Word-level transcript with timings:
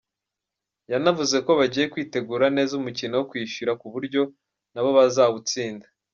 Yanavuze 0.91 1.37
ko 1.45 1.51
bagiye 1.59 1.85
kwitegura 1.93 2.45
neza 2.55 2.71
umukino 2.79 3.13
wo 3.19 3.25
kwishyura 3.31 3.73
ku 3.81 3.87
buryo 3.93 4.21
nabo 4.73 4.89
bazawutsinda. 4.97 5.87